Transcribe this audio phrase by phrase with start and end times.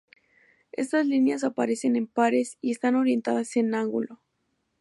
[0.71, 4.19] Estas líneas aparecen en pares y están orientadas en ángulo.